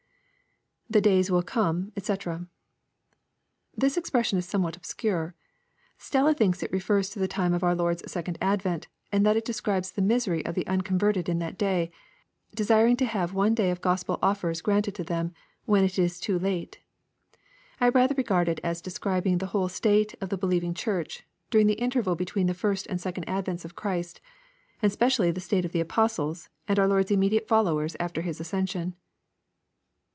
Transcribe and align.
[The 0.93 0.99
days 0.99 1.29
vdU 1.29 1.45
come, 1.45 1.93
dkcJ] 1.97 2.49
This 3.77 3.95
expression 3.95 4.37
is 4.37 4.45
somewhat 4.45 4.75
obscure. 4.75 5.35
Stella 5.97 6.33
thinks 6.33 6.61
it 6.61 6.71
refers 6.73 7.09
to 7.11 7.19
the 7.19 7.29
time 7.29 7.53
of 7.53 7.63
our 7.63 7.73
Lord's 7.73 8.11
second 8.11 8.37
advent^ 8.41 8.87
and 9.09 9.25
that 9.25 9.37
it 9.37 9.45
describes 9.45 9.91
the 9.91 10.01
misery 10.01 10.43
of 10.45 10.53
the 10.53 10.67
unconverted 10.67 11.29
in 11.29 11.39
that 11.39 11.57
day, 11.57 11.91
de 12.53 12.65
siring 12.65 12.97
to 12.97 13.05
have 13.05 13.33
one 13.33 13.55
day 13.55 13.71
of 13.71 13.79
Gospel 13.79 14.19
offers 14.21 14.59
granted 14.59 14.93
to 14.95 15.03
them, 15.05 15.33
when 15.63 15.85
it 15.85 15.97
is 15.97 16.19
too 16.19 16.37
late.— 16.37 16.79
^I 17.81 17.95
rather 17.95 18.13
regard 18.15 18.49
it 18.49 18.59
as 18.61 18.81
describing 18.81 19.37
the 19.37 19.45
whole 19.55 19.69
state 19.69 20.15
of 20.19 20.27
the 20.27 20.37
believing 20.37 20.73
church, 20.73 21.23
during 21.49 21.67
the 21.67 21.75
interval 21.79 22.15
between 22.17 22.47
the 22.47 22.53
first 22.53 22.85
and 22.87 22.99
second 22.99 23.27
advents 23.27 23.63
of 23.63 23.77
Christ, 23.77 24.19
and 24.81 24.91
specially 24.91 25.31
the 25.31 25.39
state 25.39 25.63
of 25.63 25.71
the 25.71 25.79
apostles, 25.79 26.49
and 26.67 26.77
our 26.77 26.87
Lord's 26.89 27.11
immediate 27.11 27.47
followers 27.47 27.95
after 27.97 28.21
His 28.23 28.41
ascension. 28.41 28.97